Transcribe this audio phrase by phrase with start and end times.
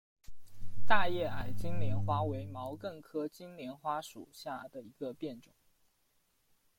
[0.87, 5.53] 大叶矮金莲花为毛茛科金莲花属下的一个变种。